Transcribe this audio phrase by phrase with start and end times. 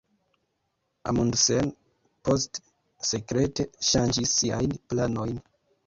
[1.11, 1.69] Amundsen
[2.29, 2.65] poste
[3.13, 5.43] sekrete ŝanĝis siajn planojn.